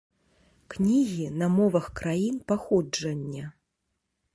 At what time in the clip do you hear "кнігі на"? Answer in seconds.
0.75-1.51